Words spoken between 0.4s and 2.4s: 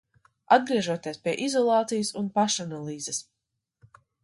Atgriežoties pie izolācijas un